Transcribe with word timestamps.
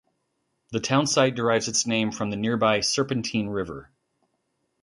The 0.71 0.79
townsite 0.79 1.35
derives 1.35 1.67
its 1.67 1.85
name 1.85 2.11
from 2.11 2.31
the 2.31 2.35
nearby 2.35 2.79
Serpentine 2.79 3.49
River. 3.49 3.91